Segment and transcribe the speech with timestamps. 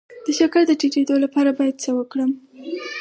[0.25, 2.31] د شکر د ټیټیدو لپاره باید څه وکړم؟